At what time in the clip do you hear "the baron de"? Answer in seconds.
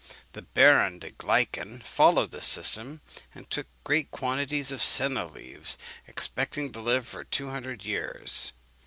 0.31-1.11